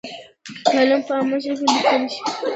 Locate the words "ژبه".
1.43-1.65